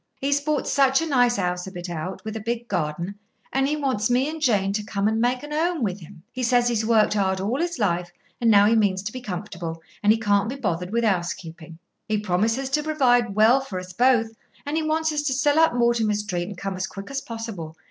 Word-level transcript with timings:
He's 0.19 0.41
bought 0.41 0.67
such 0.67 0.99
a 0.99 1.05
nice 1.05 1.35
house 1.35 1.67
a 1.67 1.71
bit 1.71 1.87
out, 1.87 2.25
with 2.25 2.35
a 2.35 2.39
big 2.39 2.67
garden, 2.67 3.13
and 3.53 3.67
he 3.67 3.75
wants 3.75 4.09
me 4.09 4.27
and 4.27 4.41
Jane 4.41 4.73
to 4.73 4.81
come 4.83 5.07
and 5.07 5.21
make 5.21 5.43
a 5.43 5.49
home 5.51 5.83
with 5.83 5.99
him. 5.99 6.23
He 6.31 6.41
says 6.41 6.67
he 6.67 6.73
has 6.73 6.83
worked 6.83 7.13
hard 7.13 7.39
all 7.39 7.61
his 7.61 7.77
life, 7.77 8.11
and 8.41 8.49
now 8.49 8.65
he 8.65 8.75
means 8.75 9.03
to 9.03 9.11
be 9.13 9.21
comfortable, 9.21 9.79
and 10.01 10.11
he 10.11 10.17
can't 10.17 10.49
be 10.49 10.55
bothered 10.55 10.89
with 10.89 11.03
housekeeping. 11.03 11.77
He 12.07 12.17
promises 12.17 12.71
to 12.71 12.81
provide 12.81 13.35
well 13.35 13.59
for 13.61 13.79
us 13.79 13.93
both, 13.93 14.33
and 14.65 14.75
he 14.75 14.81
wants 14.81 15.11
us 15.11 15.21
to 15.21 15.33
sell 15.33 15.59
up 15.59 15.75
Mortimer 15.75 16.15
Street, 16.15 16.47
and 16.47 16.57
come 16.57 16.75
as 16.75 16.87
quick 16.87 17.11
as 17.11 17.21
possible. 17.21 17.77